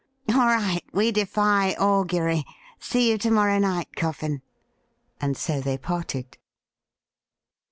'All 0.33 0.47
right, 0.47 0.81
we 0.93 1.11
defy 1.11 1.73
augury! 1.75 2.43
See 2.79 3.11
you 3.11 3.19
to 3.19 3.29
morrow 3.29 3.59
night. 3.59 3.95
Coffin.' 3.95 4.41
And 5.21 5.37
so 5.37 5.61
they 5.61 5.77
parted. 5.77 6.39